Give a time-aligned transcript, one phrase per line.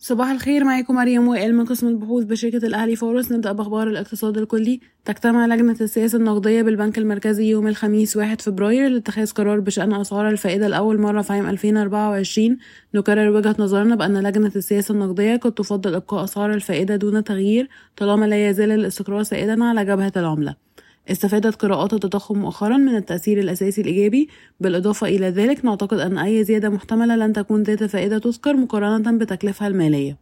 [0.00, 3.32] صباح الخير معاكم مريم وائل من قسم البحوث بشركة الأهلي فورس.
[3.32, 4.80] نبدأ بأخبار الاقتصاد الكلي.
[5.04, 10.68] تجتمع لجنة السياسة النقدية بالبنك المركزي يوم الخميس 1 فبراير لاتخاذ قرار بشأن أسعار الفائدة
[10.68, 12.58] لأول مرة في عام 2024
[12.94, 18.26] نكرر وجهة نظرنا بأن لجنة السياسة النقدية قد تفضل إبقاء أسعار الفائدة دون تغيير طالما
[18.26, 20.67] لا يزال الاستقرار سائدا على جبهة العملة.
[21.10, 24.28] استفادت قراءات التضخم مؤخرا من التأثير الأساسي الإيجابي
[24.60, 29.68] بالإضافة إلى ذلك نعتقد أن أي زيادة محتملة لن تكون ذات فائدة تذكر مقارنة بتكلفها
[29.68, 30.16] المالية.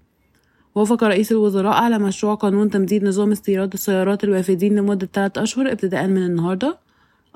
[0.74, 6.06] وافق رئيس الوزراء على مشروع قانون تمديد نظام استيراد السيارات الوافدين لمدة 3 أشهر ابتداء
[6.06, 6.78] من النهاردة.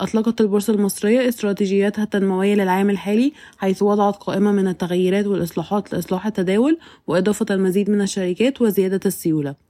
[0.01, 6.79] أطلقت البورصة المصرية استراتيجياتها التنموية للعام الحالي حيث وضعت قائمة من التغييرات والإصلاحات لإصلاح التداول
[7.07, 9.70] وإضافة المزيد من الشركات وزيادة السيولة.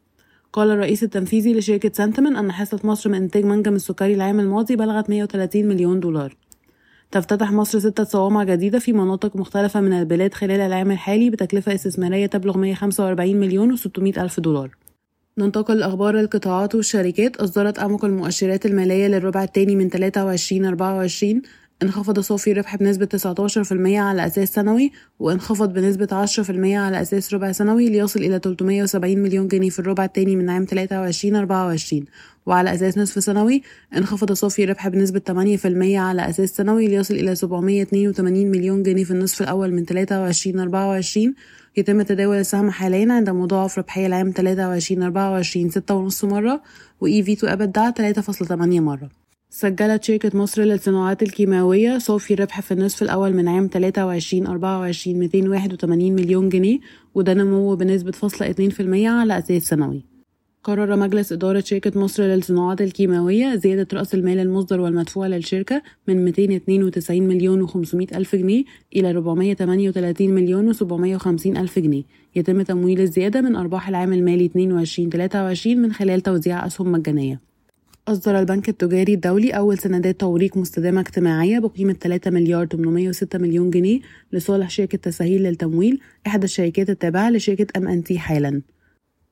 [0.52, 5.10] قال الرئيس التنفيذي لشركة سنتمن أن حصة مصر من إنتاج منجم السكري العام الماضي بلغت
[5.10, 6.36] 130 مليون دولار.
[7.10, 12.26] تفتتح مصر ستة صوامع جديدة في مناطق مختلفة من البلاد خلال العام الحالي بتكلفة استثمارية
[12.26, 14.76] تبلغ 145 مليون و600 ألف دولار.
[15.38, 17.36] ننتقل لأخبار القطاعات والشركات.
[17.36, 21.42] أصدرت أعمق المؤشرات المالية للربع الثاني من 23 24
[21.82, 27.88] انخفض صافي الربح بنسبة 19% على أساس سنوي وانخفض بنسبة 10% على أساس ربع سنوي
[27.88, 32.04] ليصل إلى 370 مليون جنيه في الربع الثاني من عام 23 24
[32.46, 33.62] وعلى أساس نصف سنوي
[33.96, 39.42] انخفض صافي الربح بنسبة 8% على أساس سنوي ليصل إلى 782 مليون جنيه في النصف
[39.42, 41.34] الأول من 23 24
[41.76, 45.70] يتم تداول السهم حاليا عند مضاعف ربحية العام 23 24
[46.10, 46.62] 6.5 مرة
[47.00, 47.92] و EV to EBITDA
[48.42, 49.19] 3.8 مرة.
[49.52, 56.12] سجلت شركة مصر للصناعات الكيماوية صافي ربح في النصف الأول من عام 23 24 281
[56.12, 56.78] مليون جنيه
[57.14, 60.04] وده نمو بنسبة فاصلة اتنين في المية على أساس سنوي.
[60.64, 67.22] قرر مجلس إدارة شركة مصر للصناعات الكيماوية زيادة رأس المال المصدر والمدفوع للشركة من 292
[67.22, 68.64] مليون و500 ألف جنيه
[68.96, 72.02] إلى 438 مليون و750 ألف جنيه.
[72.36, 77.49] يتم تمويل الزيادة من أرباح العام المالي 22-23 من خلال توزيع أسهم مجانية.
[78.10, 84.00] أصدر البنك التجاري الدولي أول سندات توريق مستدامة اجتماعية بقيمة 3 مليار 806 مليون جنيه
[84.32, 88.62] لصالح شركة تسهيل للتمويل إحدى الشركات التابعة لشركة أم أن تي حالا.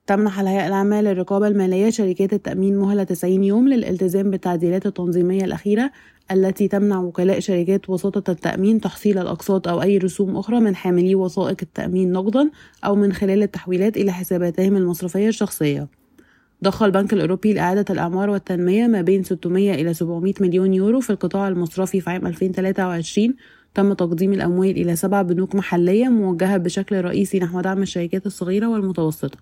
[0.06, 5.90] تمنح الهيئة العامة للرقابة المالية شركات التأمين مهلة 90 يوم للالتزام بالتعديلات التنظيمية الأخيرة
[6.30, 11.56] التي تمنع وكلاء شركات وساطة التأمين تحصيل الأقساط أو أي رسوم أخرى من حاملي وثائق
[11.62, 12.50] التأمين نقدا
[12.84, 15.97] أو من خلال التحويلات إلى حساباتهم المصرفية الشخصية.
[16.64, 21.48] ضخ البنك الأوروبي لإعادة الأعمار والتنمية ما بين 600 إلى 700 مليون يورو في القطاع
[21.48, 23.34] المصرفي في عام 2023
[23.74, 29.38] تم تقديم الأموال إلى سبع بنوك محلية موجهة بشكل رئيسي نحو دعم الشركات الصغيرة والمتوسطة.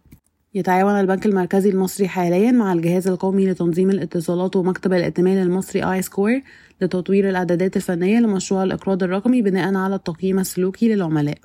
[0.55, 6.41] يتعاون البنك المركزي المصري حاليا مع الجهاز القومي لتنظيم الاتصالات ومكتب الائتمان المصري آي سكور
[6.81, 11.38] لتطوير الإعدادات الفنية لمشروع الإقراض الرقمي بناء على التقييم السلوكي للعملاء.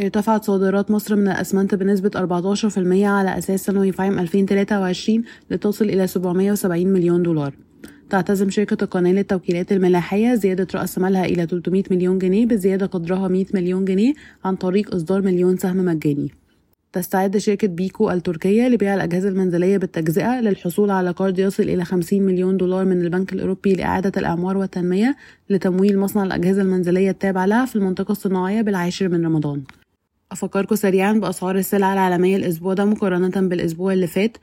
[0.00, 6.06] ارتفعت صادرات مصر من الأسمنت بنسبة 14% على أساس سنوي في عام 2023 لتصل إلى
[6.06, 7.54] 770 مليون دولار.
[8.10, 13.46] تعتزم شركة القناة للتوكيلات الملاحية زيادة رأس مالها إلى 300 مليون جنيه بزيادة قدرها 100
[13.54, 16.30] مليون جنيه عن طريق إصدار مليون سهم مجاني.
[16.92, 22.56] تستعد شركة بيكو التركية لبيع الأجهزة المنزلية بالتجزئة للحصول على قرض يصل إلى 50 مليون
[22.56, 25.16] دولار من البنك الأوروبي لإعادة الأعمار والتنمية
[25.50, 29.62] لتمويل مصنع الأجهزة المنزلية التابع لها في المنطقة الصناعية بالعاشر من رمضان.
[30.32, 34.36] أفكركم سريعا بأسعار السلع العالمية الأسبوع ده مقارنة بالأسبوع اللي فات.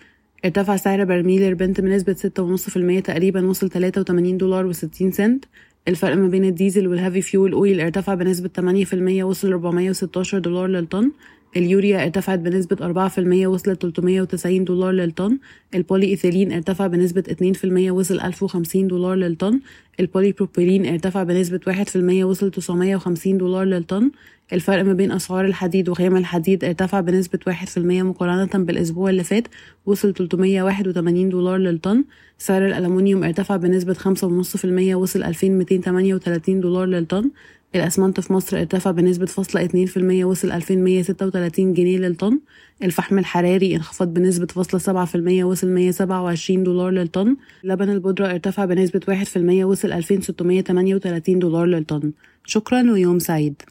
[0.46, 5.12] ارتفع سعر برميل البرنت بنسبة ستة ونص في المية تقريبا وصل تلاتة وتمانين دولار وستين
[5.12, 5.46] سنت.
[5.88, 9.90] الفرق ما بين الديزل وال heavy fuel oil ارتفع بنسبة تمانية في المية وصل ربعمية
[9.90, 11.12] وستاشر دولار للطن.
[11.56, 15.38] اليوريا ارتفعت بنسبة أربعة في المية وصلت تلتمية وتسعين دولار للطن.
[15.75, 19.59] البولي إيثيلين ارتفع بنسبة اتنين في المية وصل ألف وخمسين دولار للطن.
[20.00, 24.12] البولي بروبيلين ارتفع بنسبة واحد في المية وصل تسعمية وخمسين دولار للطن.
[24.53, 29.24] الفرق ما بين أسعار الحديد وخام الحديد ارتفع بنسبة واحد في المية مقارنة بالأسبوع اللي
[29.24, 29.47] فات
[29.86, 32.03] وصل تلتمية واحد وتمانين دولار للطن.
[32.38, 37.30] سعر الألمنيوم ارتفع بنسبة خمسة ونص في المية وصل ألفين ميتين تمانية وتلاتين دولار للطن.
[37.77, 41.97] الأسمنت في مصر ارتفع بنسبة فاصلة اتنين في المية وصل ألفين مية ستة وتلاتين جنيه
[41.97, 42.39] للطن.
[42.83, 47.38] الفحم الحراري انخفض بنسبة فاصلة سبعة في المية وصل مية سبعة وعشرين دولار للطن.
[47.63, 52.12] لبن البودرة ارتفع بنسبة واحد في المية وصل ألفين ستمية تمانية وتلاتين دولار للطن.
[52.45, 53.62] شكرا ويوم سعيد.